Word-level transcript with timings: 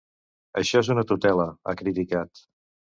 “Això 0.61 0.81
és 0.85 0.89
una 0.95 1.05
tutela”, 1.13 1.47
ha 1.73 1.79
criticat. 1.85 2.47